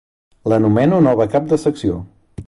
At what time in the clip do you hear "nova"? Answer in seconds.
1.07-1.27